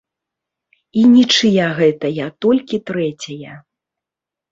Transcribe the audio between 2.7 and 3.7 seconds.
трэцяя.